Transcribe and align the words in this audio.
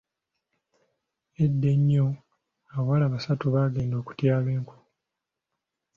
Edda 1.43 1.67
ennyo, 1.75 2.05
abawala 2.71 3.05
basatu 3.13 3.45
baagenda 3.53 3.95
okutyaba 4.01 4.49
enku. 4.57 4.77